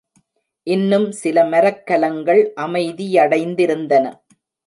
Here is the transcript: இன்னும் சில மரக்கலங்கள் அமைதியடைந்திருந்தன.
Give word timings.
இன்னும் 0.67 1.05
சில 1.11 1.43
மரக்கலங்கள் 1.43 2.41
அமைதியடைந்திருந்தன. 2.57 4.05